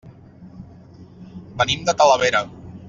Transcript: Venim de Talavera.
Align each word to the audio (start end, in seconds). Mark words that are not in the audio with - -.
Venim 1.61 1.87
de 1.91 1.99
Talavera. 2.03 2.47